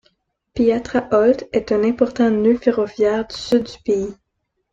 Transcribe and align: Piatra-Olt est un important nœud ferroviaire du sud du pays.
Piatra-Olt 0.55 1.47
est 1.53 1.71
un 1.71 1.83
important 1.83 2.31
nœud 2.31 2.57
ferroviaire 2.57 3.27
du 3.27 3.35
sud 3.35 3.63
du 3.65 3.79
pays. 3.85 4.11